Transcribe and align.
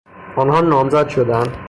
آنها 0.37 0.61
نامزد 0.61 1.07
شدهاند. 1.09 1.57